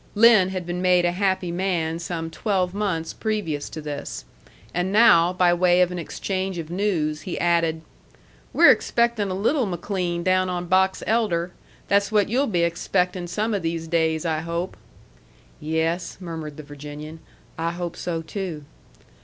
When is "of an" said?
5.81-5.99